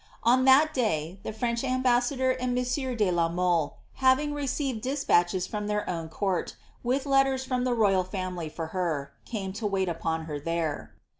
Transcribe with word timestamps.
On 0.23 0.45
that 0.45 0.73
day, 0.73 1.19
the 1.21 1.31
French 1.31 1.63
ambassador 1.63 2.31
and 2.31 2.55
monsieur 2.55 2.95
de 2.95 3.11
la 3.11 3.29
Mde, 3.29 3.73
having 4.01 4.33
received 4.33 4.81
despatches 4.81 5.45
from 5.45 5.67
their 5.67 5.87
own 5.87 6.09
court, 6.09 6.55
with 6.83 7.05
letters 7.05 7.45
from 7.45 7.65
the 7.65 7.75
royal 7.75 8.03
lamily 8.05 8.51
for 8.51 8.67
her, 8.73 9.11
came 9.25 9.53
to 9.53 9.67
wait 9.67 9.87
upon 9.87 10.25
her 10.25 10.39
there. 10.39 10.95